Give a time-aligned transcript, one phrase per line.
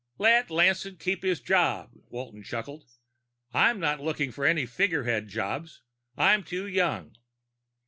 [0.17, 2.89] "Let Lanson keep his job," Walton chuckled.
[3.53, 5.83] "I'm not looking for any figurehead jobs.
[6.17, 7.17] I'm too young.